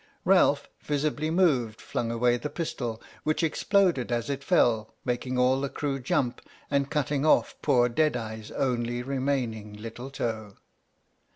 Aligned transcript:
Ralph, 0.25 0.67
visibly 0.79 1.29
moved, 1.29 1.79
flung 1.79 2.09
away 2.09 2.35
the 2.37 2.49
pistol, 2.49 2.99
which 3.21 3.43
exploded 3.43 4.11
as 4.11 4.31
it 4.31 4.43
fell, 4.43 4.95
making 5.05 5.37
all 5.37 5.61
the 5.61 5.69
crew 5.69 5.99
jump 5.99 6.41
and 6.71 6.89
cutting 6.89 7.23
off 7.23 7.53
poor 7.61 7.87
Deadeye's 7.87 8.49
only 8.49 9.03
remaining 9.03 9.73
little 9.73 10.09
toe. 10.09 10.55